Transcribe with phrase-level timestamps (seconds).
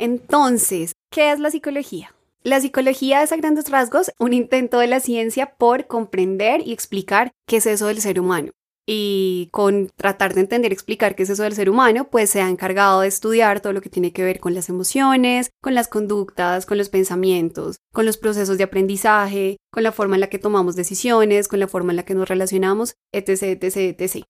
[0.00, 2.14] Entonces, ¿qué es la psicología?
[2.42, 7.32] La psicología es a grandes rasgos un intento de la ciencia por comprender y explicar
[7.46, 8.52] qué es eso del ser humano.
[8.86, 12.40] Y con tratar de entender y explicar qué es eso del ser humano, pues se
[12.40, 15.86] ha encargado de estudiar todo lo que tiene que ver con las emociones, con las
[15.86, 20.38] conductas, con los pensamientos, con los procesos de aprendizaje, con la forma en la que
[20.38, 24.24] tomamos decisiones, con la forma en la que nos relacionamos, etc, etc, etc.